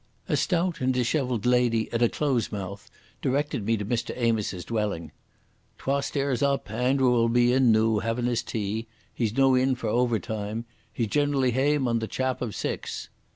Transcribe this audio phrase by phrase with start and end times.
[0.27, 2.89] A stout and dishevelled lady at a close mouth
[3.21, 5.11] directed me to Mr Amos's dwelling.
[5.77, 6.71] "Twa stairs up.
[6.71, 8.87] Andra will be in noo, havin' his tea.
[9.13, 10.65] He's no yin for overtime.
[10.91, 13.09] He's generally hame on the chap of six."